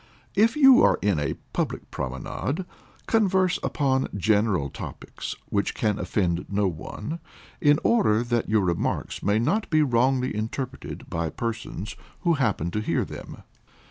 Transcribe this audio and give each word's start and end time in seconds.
If 0.33 0.55
you 0.55 0.81
are 0.81 0.97
in 1.03 1.19
a 1.19 1.35
public 1.53 1.91
promenade, 1.91 2.65
converse 3.05 3.59
upon 3.61 4.07
general 4.17 4.71
topics, 4.71 5.35
which 5.49 5.75
can 5.75 5.99
offend 5.99 6.47
no 6.49 6.67
one, 6.67 7.19
in 7.61 7.77
order 7.83 8.23
that 8.23 8.49
your 8.49 8.61
remarks 8.65 9.21
may 9.21 9.37
not 9.37 9.69
be 9.69 9.83
wrongly 9.83 10.35
interpreted 10.35 11.07
by 11.07 11.29
persons 11.29 11.95
who 12.21 12.33
happen 12.33 12.71
to 12.71 12.81
hear 12.81 13.05
them. 13.05 13.43